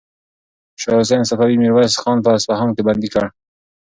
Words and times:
شاه 0.81 0.97
حسین 1.01 1.23
صفوي 1.29 1.55
میرویس 1.61 1.93
خان 2.01 2.17
په 2.25 2.29
اصفهان 2.37 2.69
کې 2.75 2.81
بندي 2.87 3.09
کړ. 3.13 3.25